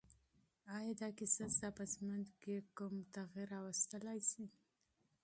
[0.75, 4.45] آیا دا کیسه ستا په ژوند کې کوم بدلون راوستی شي؟